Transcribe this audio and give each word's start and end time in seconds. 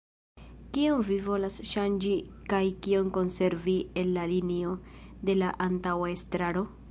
Kion 0.75 1.03
vi 1.09 1.17
volas 1.27 1.57
ŝanĝi 1.71 2.13
kaj 2.53 2.63
kion 2.87 3.13
konservi 3.19 3.77
el 4.03 4.13
la 4.19 4.25
linio 4.35 4.75
de 5.31 5.39
la 5.43 5.55
antaŭa 5.67 6.13
estraro? 6.19 6.71